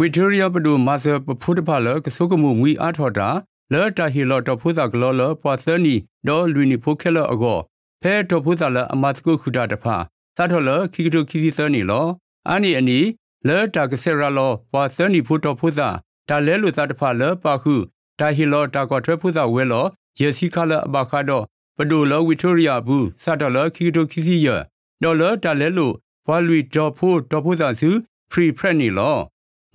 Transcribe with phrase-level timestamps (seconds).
[0.00, 3.28] ဝီတိုရီယာပဒူမာဆာပဖုဒဖလာကဆုကမှုငွီအားထော်တာ
[3.72, 5.94] လော်တာဟီလော်တဖုဇာဂလော်လပွာသနီ
[6.28, 7.58] ဒေါ်လူနီဖိုခဲလအကော
[8.02, 9.96] ဖဲတဖုဇာလအမတ်ကုခုတာတဖာ
[10.36, 12.06] သတ်ထော်လခိကတုခိစီသနီလော
[12.48, 12.98] အာနီအနီ
[13.48, 15.88] လော်တာကဆရာလောပွာသနီဖုတဖုဇာ
[16.28, 17.74] ဒါလဲလူသတ်တဖာလပါခု
[18.18, 19.86] တာဟီလော်တာကောထွဲဖုဇာဝဲလော
[20.20, 21.44] ယေစီခါလအဘခါတော့
[21.76, 24.48] ပဒိုလောဝီတိုရီယာဘူးစတော်လခိကတုခိစီယ
[25.02, 25.86] ဒေါ်လတာလဲလူ
[26.26, 27.90] ဘွာလူဒေါ်ဖိုဒေါ်ဖုဇာစု
[28.30, 29.18] ဖရီဖရက်နီလော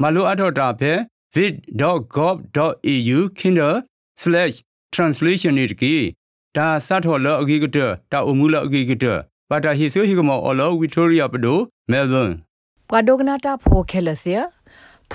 [0.02, 0.94] မလိုအထော်တာဖဲ
[1.36, 5.96] vid.gov.au kinder/translation နေတကီ
[6.56, 7.78] ဒါစတ်ထော်လအဂီကတ
[8.12, 9.06] တာအမှုလအဂီကတ
[9.50, 11.60] ပါတာဟီဆိုဟီကမောအလောဝီတိုရီယာပဒို
[11.92, 12.32] မဲလ်ဘန်
[12.90, 14.34] ပွာဒိုဂနာတာဖိုခဲလစီ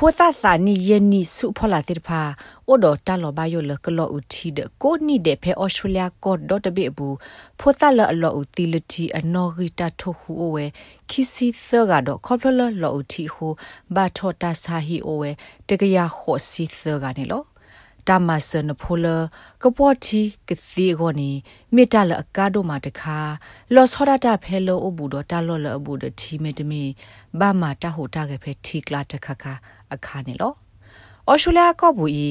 [0.01, 2.21] ဖိုသသနီယနီစုဖလာတိဖာ
[2.69, 7.17] အိုဒတာလောဘယလကလောဥတီဒကိုနီဒေဖေအော်စတြေးလျကော့ဒေါ်တဘေဘူး
[7.59, 10.65] ဖိုသလအလောဥတီလတီအနော်ဂီတာထိုဟူအိုဝဲ
[11.11, 13.47] ခီစီသကတော့ခေါပလလလောဥတီဟူ
[13.95, 15.31] ဘာထောတာဆာဟီအိုဝဲ
[15.69, 17.43] တကရခောစီသကနေလော
[18.09, 19.07] တမဆနဖိုလ
[19.63, 21.31] ကပေါ်တီကစီဂိုနီ
[21.75, 23.19] မေတလအကာဒိုမာတခါ
[23.75, 26.83] လော့ဆောဒတာဖဲလိုအဘူဒတာလော်လအဘူဒတီမေတမီ
[27.41, 29.55] ဘာမာတဟိုတာကဖဲတီကလာတခါခါ
[29.93, 30.55] အခါနေလော
[31.29, 32.27] အော်ရှူလျာကော့ဘူဤ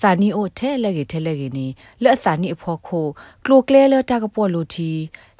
[0.00, 1.66] စာနီအိုထဲလက်ကြီးထဲလက်ကြီးနေ
[2.02, 3.06] လက်စာနီအဖို့ခို
[3.44, 4.90] ကလိုကလဲလတာကပေါ်လူတီ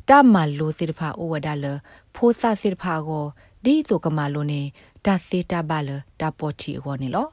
[0.09, 1.67] တမလိုစစ်တဖာအိုဝဒါလ
[2.15, 3.25] ဖိုးစာစစ်တဖာကို
[3.65, 4.63] ဒီတုကမာလိုနေ
[5.05, 7.27] တာစေတာဘလတာပေါ်တီကိုနေလော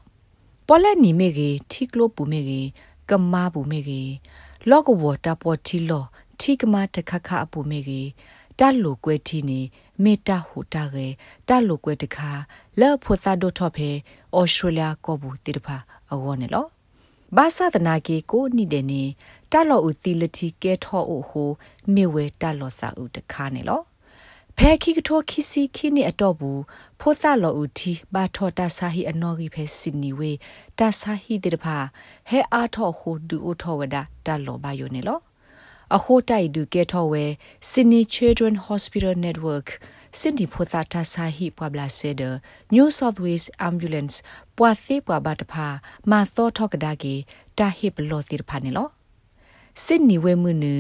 [0.67, 2.67] ပေါ်လက်နီမေကြီးထီကလိုပူမေကြီး
[3.09, 4.11] ကမာပူမေကြီး
[4.69, 6.03] လော့ကဝတာပေါ်တီလော
[6.39, 8.07] ထီကမာတခခအပူမေကြီး
[8.59, 9.59] တက်လိုကွဲတီနေ
[10.03, 11.07] မေတာဟူတာကေ
[11.47, 12.31] တက်လိုကွဲတခါ
[12.79, 13.89] လော့ဖို့စာဒိုထော့ဖေ
[14.35, 15.77] အော်စတြေးလျကောဘူးတိတဖာ
[16.11, 16.67] အဝေါ်နေလော
[17.35, 19.03] ဘာသာတနာကေကိုနိတဲ့နေ
[19.51, 21.49] တက်လော်ဦးသီလတီကဲထော့အိုဟို
[21.93, 23.81] မေဝဲတက်လော်စာဦးတခါနေလော
[24.57, 26.61] ဖဲခိကထောခိစီခိနေအတော့ဘူး
[26.99, 30.31] ဖိုးသလော်ဦးတီဘာထောတာဆာဟီအနော်ဂီဖဲစင်နီဝေ
[30.79, 31.77] တာဆာဟီတေတဖာ
[32.29, 33.95] ဟဲအားထော့ဟိုဒူအိုထောဝဒ
[34.25, 35.19] တက်လော်ဘာယိုနေလော
[35.95, 37.25] အခိုတိုင်ဒူကဲထောဝဲ
[37.69, 39.67] Sydney Children Hospital Network
[40.19, 42.21] စင်ဒီဖိုသာတာဆာဟီပွာဘလာဆေဒ
[42.73, 44.15] New South Wales Ambulance
[44.57, 45.67] ပွာစေပွာဘတ်ဖာ
[46.11, 47.15] မာသောထောကဒါကေ
[47.57, 48.89] တာဟိပလောတိဖာနေလော
[49.83, 50.75] စစ်နီဝဲမှုနူ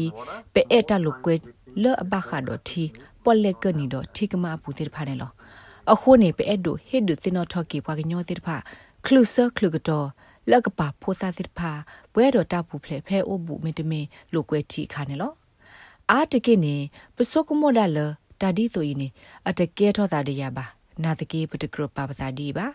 [0.53, 1.35] pe eta lu kwe
[1.83, 2.83] le ba kha do thi
[3.23, 5.29] pol le ka ni do thi ka ma pu tir pha ne lo
[5.94, 8.57] အခုနေပဲအဲ့ဒိုဟစ်ဒုစင်နော်ထော်ကီပွားကညောတိတဖာ
[9.05, 10.07] ခလူဆာခလူကတော့
[10.51, 11.71] လက်ကပါဖိုးစားစစ်ဖာ
[12.13, 15.33] ဘွဲတော်တာပူဖလေဖဲအိုဘူးမတမင်လိုကွဲတီခါနေလော
[16.11, 16.75] အာတကိနေ
[17.15, 17.99] ပစောကမောဒါလ
[18.41, 19.11] တာဒီဆိုရင်
[19.47, 20.65] အတကဲထောတာတရပါ
[21.03, 22.67] နာတကေပတကရပါပစာဒီပါ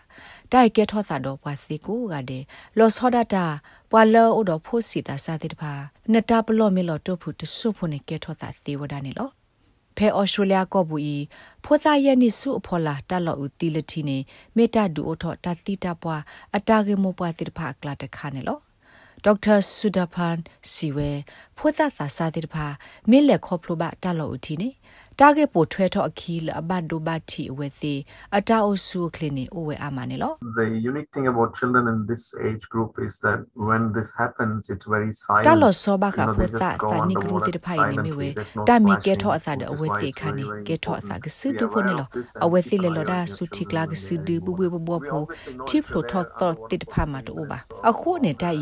[0.51, 2.43] တိုက်ကဲထောစာတော့ဘွာစီကိုကတဲ့
[2.77, 3.45] လောဆောဒတာ
[3.91, 5.73] ဘွာလောအိုတော့ဖိုးစီတာစာတိတပါ
[6.13, 9.29] နတာပလော့မေလော့တုတ်ဖူတဆုဖို့နေကဲထောတာစီဝဒနေလော
[9.97, 11.17] ဖဲဩစတြေးလျကောဘူးဤ
[11.63, 14.17] ဖိုစာယနိစုအဖော်လာတလော်ဦးတီလတီနေ
[14.55, 16.21] မေတာဒူအိုထောတတိတပွား
[16.55, 18.59] အတာကေမောပွားတိဖာကလာတခါနေလော
[19.23, 20.35] ဒေါက်တာဆူဒပန်
[20.71, 21.11] စီဝဲ
[21.57, 22.65] ဖိုသာစာစာတိဖာ
[23.09, 24.69] မေလက်ခေါပလိုဘတလော်ဦးတီနေ
[25.19, 27.93] တာဂက်ပိုထွဲထော့အခီလအဘတ်ဒိုဘတ်တီဝဲစီ
[28.37, 34.87] အတာအိုဆူကလနီအိုဝဲအာမနီလော The unique thing about children in this age group is that when this happens it's
[34.95, 38.27] very silent တာလောဆောဘခဖိုသာသာနိကရူတိဖိုင်နေမီဝဲ
[38.69, 42.07] တာမီကဲထော့အစာတဲ့အဝဲစီခါနေကဲထော့အစာကစုတူဖို့နေလော
[42.45, 45.23] အဝဲစီလေလောဒါဆူတီကလာကစုဒူဘူဘူဘောဖို
[45.67, 47.59] တီဖလိုထော့တော့တိတဖာမတိုးပါ
[47.89, 48.61] အခုနေတိုင်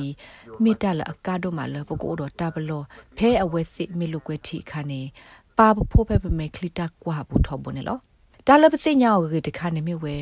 [0.63, 2.83] မီတာလအကားတို့မှာလပကိုတော့တာဘလော
[3.17, 5.01] ဖဲအဝဲစီမီလူကွဲတီခါနေ
[5.61, 7.99] ပါဖို့ပဲပဲခလီတာကွာဘူးထော်ဘနေလော
[8.47, 10.15] ဒါလပစိညာကိုတခါနေမြဝဲ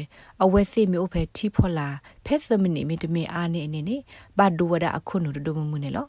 [0.43, 1.87] အဝဲစိမျိုးဖဲထီဖော်လာ
[2.25, 4.01] ဖဲသမနီမီတမီအားနေအနေနဲ့
[4.37, 6.07] ဘာဒူဝဒအခုနုဒုမမှုနေလော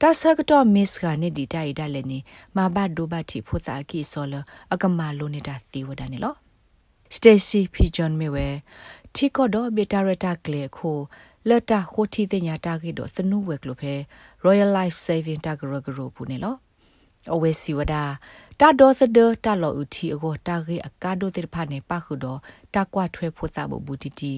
[0.00, 2.18] တာဆကတော့မစ်ကနေဒီတိုင်ဒါလည်းနေ
[2.56, 4.34] မဘဒိုဘတီဖုသာကီဆောလ
[4.72, 6.34] အကမာလိုနေတာသီဝဒနေလော
[7.14, 8.46] စတေစီဖီဂျွန်မီဝဲ
[9.14, 10.98] တီကောဒိုဘီတာရတာကလေခို
[11.48, 13.94] လတာခိုတီတင်ညာတာကီဒိုသနုဝဲကလိုဖဲ
[14.44, 16.54] Royal Life Saving တာဂရဂရိုပူနေလော
[17.30, 17.94] အဝဲစီဝဒ
[18.60, 22.38] တာဒေါ်စဒတာလောဥတီအကိုတာဂေအကာဒိုတေဖာနေပါခုတော့
[22.74, 24.32] တာကွာထွဲဖို့သဘဘူတီတီ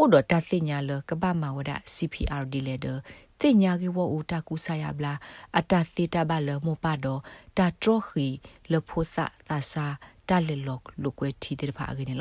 [0.00, 2.86] ဥဒတာစညာလကပမဝဒ CPR ဒီလေဒ
[3.40, 5.14] တင်ညာကေဝဦးတာကူဆာယဘလာ
[5.58, 7.20] အတာစီတာဘလမောပါတော့
[7.58, 8.26] တာထရခီ
[8.72, 9.16] လဖို့သ
[9.48, 9.86] သာစာ
[10.28, 12.14] တာလေလော့လူကွဲတီတေဖာအကိနေ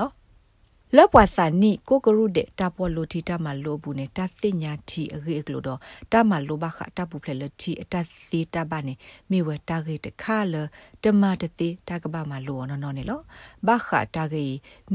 [0.95, 5.79] လောလောပွားစာနိကိုကရုတဲ့တပေါ်လိုတီတမလိုဘူးနဲ့တသိညာတီအဂေကလိုတော့
[6.11, 8.97] တမလိုဘခတပူဖလေလတီအတစီတဘနဲ့
[9.31, 10.55] မိဝတာဂေတခါလ
[11.03, 13.21] တမတတိတကဘာမလိုနော်နော်နေလော
[13.67, 14.45] ဘခတာဂေ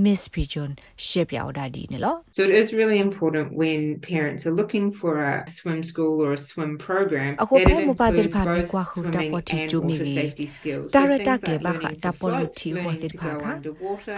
[0.05, 0.71] miss pigeon
[1.07, 3.81] ရှေပြောဒါဒီနေလော So it is really important when
[4.13, 10.15] parents are looking for a swim school or a swim program အခုဖဲမပါတဲ့ဖာမေကွာခုတပေါ်တီကျူမီဂီ
[10.95, 13.45] တာရတာကလေဘခတပေါ်လိုတီဟောတဲ့ဖာက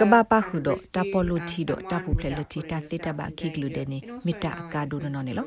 [0.00, 5.46] ကဘာပါခုတော့တပေါ်လိုတီတော့တပူဖလေလတီတာစေတဘခိကလူတဲ့နေမိတာအကာဒူနော်နေလော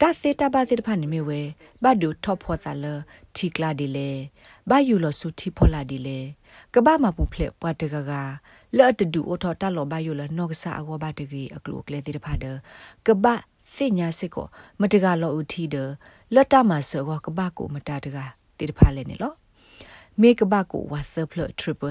[0.00, 1.40] တာစေတဘစေတဖာနေမြဝဲ
[1.82, 2.84] ဘတ်ဒူထော့ဖောသလ
[3.36, 4.10] တီကလာဒီလေ
[4.70, 6.18] ဘာယူလဆူတီဖောလာဒီလေ
[6.74, 8.12] ကဘာမပူဖလေပွားတကက
[8.76, 12.44] လော့တဒူအထော်တလောဘာယူလနော့ကဆာအကောဘတကီအကလုကလေတိတဖာဒ
[13.06, 13.34] ကဘာ
[13.74, 14.46] စညာစစ်ကို
[14.80, 15.76] မတကလောဦးထီဒ
[16.34, 18.18] လတ်တမဆောကဘာကိုမတတက
[18.58, 19.32] တိတဖာလဲနေလော
[20.22, 21.40] မေကဘကိုဝါသပလ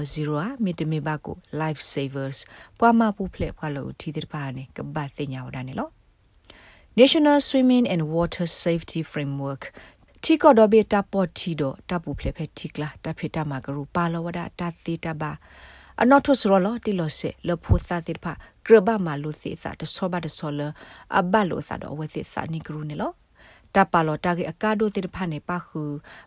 [0.00, 2.38] 000အမီတမေဘကို life savers
[2.78, 5.90] ပွားမပူဖလက်ဖွာလို့ထီတဲ့ပါနေကဘသိညာဝဒနေလို့
[7.00, 9.62] National Swimming and Water Safety Framework
[10.24, 15.32] တီကောဒဘေတာပေါ်တီဒတပူဖလက်ဖက်တီကလာတဖိတမကရူပါလဝဒတာသီတဘာ
[16.02, 18.32] အနော်ထုစရလတီလဆေလဖိုသတိဖာ
[18.66, 20.60] ဂရဘမလူစီစာတဆောဘတဆောလ
[21.18, 23.14] အဘလိုစာတော့ဝစီစာနိကရူနေလို့
[23.76, 25.82] တပါလောတာကေအကာဒိုတေဖာနေပါခု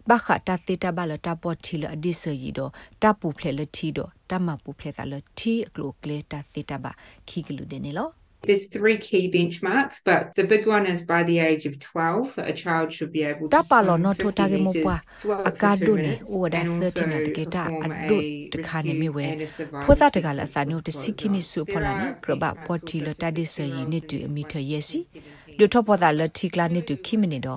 [0.09, 2.59] ဘခတာတေတဘလတာပေါ်တီလအဒီဆာရီဒ
[3.01, 3.99] တပူဖလေလတီဒ
[4.29, 6.85] တမပူဖလေစာလတီအကလိုကလေတာတေတဘ
[7.27, 8.09] ခီကလူဒေနေလော
[8.47, 12.53] There's three key benchmarks, but the big one is by the age of 12, a
[12.53, 15.43] child should be able to tapalo swim no 50 to tage mo meters, kwa float
[15.43, 18.17] for akadu two ne minutes, o da and also 13 na te ta perform adu
[18.19, 20.79] a de khane mi we rescue and a survival phosa te gala sequence sa no
[20.81, 21.41] te as sikini well.
[21.41, 23.67] su There phola ne are graba benchmarks poti also lo for ta de se 16
[23.67, 26.67] yi year ne olds tu and meter yesi 17 lo to pota lo ti kla
[26.69, 27.55] ne tu kimini do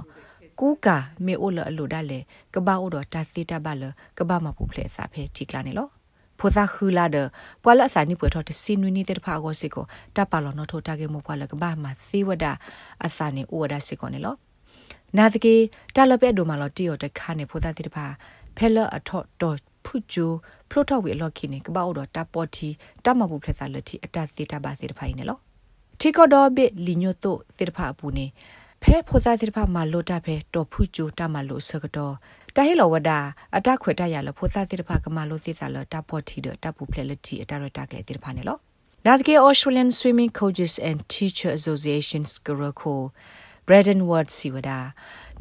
[0.56, 3.58] ku ka me o lo lo da le ka ba o do ta si ta
[3.60, 5.84] ba lo ka ba ma pu phle sa phe ti kla ne lo
[6.40, 7.16] ဖိုသာခူလာဒ
[7.62, 9.84] ပွာလအစာနိပွေထော်တစင်နွီနေတဲ့ဖာကိုစစ်ကို
[10.16, 12.44] တပါလောနော်ထိုတာကေမပွာလကဘာမသေဝဒ
[13.04, 14.34] အစာနေဩဝဒစစ်ကိုနေလော
[15.16, 15.54] နာတကေ
[15.96, 18.06] တလပဲဒိုမာလောတီယောတခါနေဖိုသာတိတဖာ
[18.56, 20.26] ဖဲလအထော့တော်ဖုချူ
[20.70, 22.68] ဖလိုတော့ဝေလော်ခိနေကဘာဩတော်တပေါ်တီ
[23.04, 25.38] တမဘူးဖလက်စာလက်တီအတစီတပါစီတဖိုင်နေလော
[26.00, 28.26] တီကောဒောဘီလီညိုတိုသေတဖာပူနေ
[28.82, 32.14] ဖဲဖိုသာသေတဖာမလိုတာဖဲတော်ဖုချူတမလို့ဆကတော့
[32.56, 33.10] တဟေလောဝဒ
[33.56, 38.56] အတခွေတရလဖိုသာသေတဖာကမလို့သေစာလတပေါ်တီဒတပူဖလက်လက်တီအတရတကလေသေတဖာနေလော
[39.06, 42.94] နာတကေ Australian Swimming Coaches and Teacher Association's Gurako
[43.70, 44.78] Braden Ward Siwada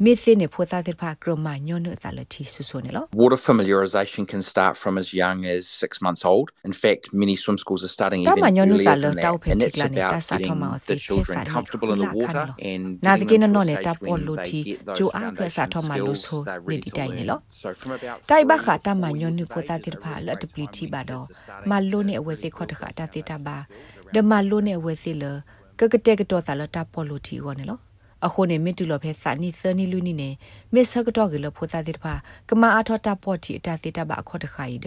[0.04, 6.46] မိသိနေဖိုသာတဲ့ဖာကရမညောနတာလတီဆူဆိုနေလော Water familiarisation can start from as young as six months old.
[6.68, 9.34] In fact, many swim schools are starting even Tama nyonu earlier sa than lo tau
[9.34, 9.42] that.
[9.44, 11.36] phe And it's tikla ni ta about sa getting thoma o the si children phe
[11.36, 12.54] sa ni comfortable in the hula water khan lo.
[12.70, 14.34] and Na getting zike them na to no a le ta stage po when lo
[14.38, 16.76] they ti get those jo a phe sa foundation thoma lo skills so they're ni
[16.76, 17.30] ready di to dai ni learn.
[17.30, 17.36] lo.
[17.60, 19.50] So from about Tai ba three kha to ta ma four nyon years ni of
[19.52, 20.92] pho sa age tir is a pha really la great de pli time ti when
[20.94, 21.18] ba do.
[21.18, 22.88] kids are starting Ma to lo ne build awe se really kho ta good kha
[22.98, 23.56] ta ti ta ba.
[23.66, 25.32] skills De ma lo ne awe se le
[25.78, 27.76] ka ka te ka to ta la ta po lo ti go ne lo.
[28.26, 30.30] အခုနေမီတူလဖဲစာနီသနီလူနီနေ
[30.74, 32.14] မစ္စကတော့ကလဖိုသာတိဖာ
[32.48, 34.86] ကမအထောတာပေါ်တီအတာတိတဘအခေါ်တခိုင်ဒ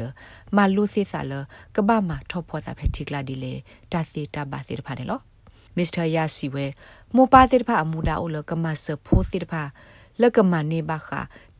[0.55, 1.33] မလူစီစာလ
[1.75, 3.53] ကဘာမထောဖောသာဖဲတိကလာဒီလေ
[3.91, 5.19] တာစီတဘစီတဖာနေလော
[5.77, 6.65] မစ္စတာယာစီဝဲ
[7.15, 9.63] မောပါတိတဖာအမူဒါအိုလကမဆဖိုစီတဖာ
[10.21, 11.09] လကမနေဘခ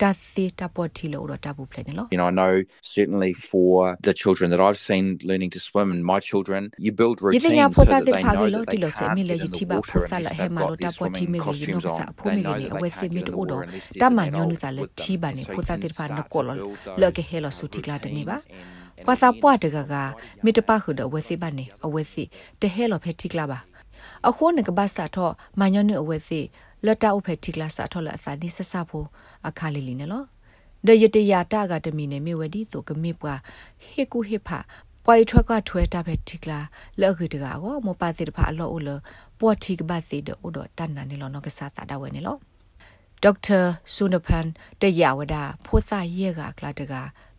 [0.02, 2.54] တာစီတပေါ်တီလောရတာဘူးဖလဲနေလော You know, I know
[2.96, 3.74] certainly for
[4.08, 7.56] the children that I've seen learning to swim and my children, you build Yite routines
[7.58, 9.16] nya so phosa that tir they phage know lo that ti they lo se can't
[9.16, 10.74] mi le get in yiti the ba water phosa la unless he they've ma lo
[10.74, 12.14] got ta their po ti swimming me ge no costumes sa on.
[12.20, 13.36] pho They me know ge ne that awe they se can't mi get to in
[13.36, 15.08] the odo water unless ta there's ma an nyo nu adult sa le with them.
[15.08, 16.78] ti ba ne So you phosa can tir pha na start ko to lo build
[17.02, 18.62] le those, ke he lo uh, su ti la de ni ba routines and-
[19.00, 22.24] and ခွာစာ again, ပွားတက for က quite a မိ young တပခုဒအဝဲစီပါနေအဝဲစီ
[22.62, 23.60] တဟဲလောဖဲတိကလာပါ
[24.28, 26.42] အခုနကဘာစာထောမညနေအဝဲစီ
[26.86, 29.08] လတ်တာဥဖဲတိကလာစာထောလအစာနေဆဆဖို့
[29.48, 30.24] အခါလီလီနေလော
[30.88, 33.40] ဒယတယာတာကတမီနေမြေဝဒီဆိုကမိပွား
[33.92, 34.60] ဟေကူဟေဖာ
[35.06, 36.60] ပွိုင်ထွက်ကထွဲတာဖဲတိကလာ
[37.02, 38.90] လောက်ကတကောမပါစီတဖာအလောအလ
[39.40, 42.38] ပေါ်တိကဘာစီဒဥဒတန်နာနေလောနကစားတာဒဝဲနေလော
[43.24, 43.60] ဒေါက်တာ
[43.94, 44.46] ဆုနဖန်
[44.82, 45.36] တရဝဒ
[45.66, 46.94] ဖိုးစာရဲကကလာတက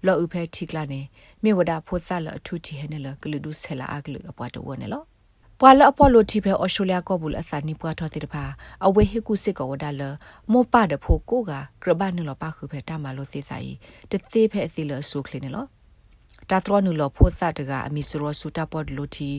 [0.06, 1.00] လောဥဖဲထိကလာနေ
[1.42, 5.02] မြေဝဒဖိုးစာလအထူတီဟဲနေလကလူဒုဆဲလာအကလူအပွားတဝနေလော
[5.66, 8.44] ပွာလအပေါ်လိုတီဖဲအော်စတြေးလျကောဘူးလအစာနီပွားထောတဲ့တဖာ
[8.86, 10.02] အဝဲဟေကုစစ်ကောဝဒါလ
[10.52, 11.52] မောပတဲ့ဖိုကိုက
[11.82, 13.70] ကရဘနလပါခုဖဲတမလို့စေဆိုင်
[14.10, 15.64] တသေးဖဲအစီလဆုခလနေလော
[16.50, 19.30] တာထရနုလဖိုးစာတကအမီစရောဆူတာပေါ်လိုတီ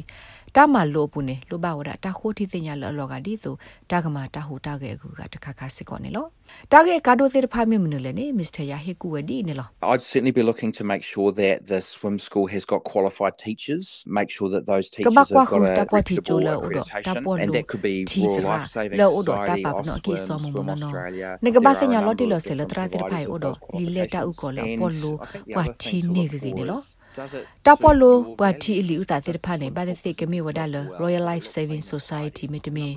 [0.56, 3.56] တာမလိုပုနေလိုဘဝဒတာခိုတီစညာလောလောကဒီဆို
[3.92, 6.26] တာကမာတာဟူတာကေကူကတခါခါစစ်ကောနေလော
[6.72, 13.86] တာကေကာဒိုသေးဖာမီမနလေနေမစ္စတာယာဟေကူဝဒီနေလော I'd certainly be looking to make sure that the swim school has got qualified teachers,
[14.20, 16.42] make sure that those teachers have kwa got khu ta a po ti chu reputable
[16.48, 18.68] la u do ta accreditation, po and lu that could be ti Royal ra Life
[18.76, 20.92] Saving la u do ta Society, pa no ki Oswim, so mo Swim no no
[20.92, 21.32] Australia.
[21.44, 22.66] ne ga ba There se are a nya lo ti number lo of se la
[22.66, 24.66] different tra ti phai providers u of do those li le ta u ko la
[24.78, 25.02] po qualifications.
[25.02, 25.14] lu
[27.18, 27.66] And I think the wa other ti thing to ne look ge for ne lo
[27.66, 28.82] is Does it တာပေါ် suit လို your ပွာတီ values?
[28.82, 32.88] အလီဥတာတဲ့ဖာနေဘာတဲ့ကမေဝဒါလ Royal Life Saving Society မီတမီ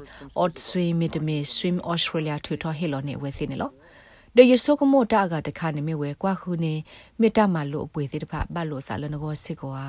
[0.42, 3.74] Odd Swim မီတမီ Swim Australia ထူထဟီလောနေဝဲစင်းနော်
[4.36, 6.74] ဒေယဆုကမောတာကတခါနေမြဝဲကွာခုနေ
[7.20, 9.86] မေတ္တာမလို့အပွေသေးတဖဘလို့စာလနကောစစ်ကောဟာ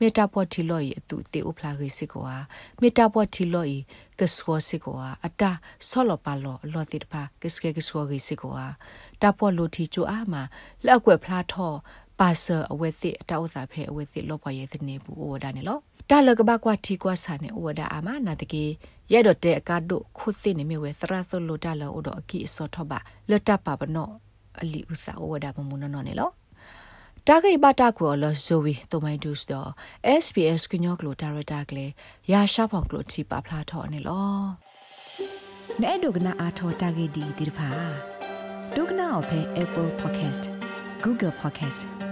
[0.00, 2.38] မေတ္တာပေါ်တီလို့ရအတူတေဥဖလာခေစစ်ကောဟာ
[2.80, 3.74] မေတ္တာပေါ်တီလို့ရ
[4.20, 5.50] ကစကောစစ်ကောဟာအတာ
[5.88, 8.66] ဆောလပါလောလောတိတဖကစကေကစကောခေစစ်ကောဟာ
[9.22, 10.42] တာပေါ်လို့တီချိုအားမှာ
[10.84, 11.72] လက်အကွက်ဖလားထော
[12.22, 15.78] ပါဆာအဝဲစစ်အတောက်စာဖဲအဝဲစစ်လောပွားရဲ့စနေဘူးဩဝဒါနေလော
[16.10, 18.64] တာလကဘကွာတီကွာဆာနေဩဝဒါအာမနာတကေ
[19.12, 22.92] ရဲတော့တဲ့အကားတို့ခုသိနေမြဝဲစရသလိုတာလောဩတော့အကီအစောထဘ
[23.30, 24.08] လတ်တပါပနော
[24.60, 26.30] အလီဥစာဩဝဒါမမုံနော်နေလော
[27.26, 29.70] တာဂိဘတာကိုလဇိုဝီတိုမိုင်ဒုစ်တော့
[30.22, 31.86] SPS ကညောကလိုဒါရတာကလေ
[32.32, 34.26] ရာရှာဖောင်ကလိုတီပါဖလာထော်နေလော
[35.82, 37.70] နဲ့ဒုကနာအာထော်တာဂိဒီဒီဖာ
[38.76, 40.44] ဒုကနာအဖဲ Apple Podcast
[41.04, 42.11] Google Podcast